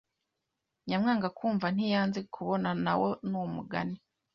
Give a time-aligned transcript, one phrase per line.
[0.87, 3.97] Nyamwanga kumva ntiyanze kubona nawo numugani